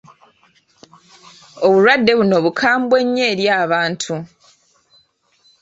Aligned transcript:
Obulwadde 1.65 2.11
buno 2.19 2.37
bukambwe 2.45 2.97
nnyo 3.05 3.23
eri 3.31 3.45
abantu. 3.63 4.13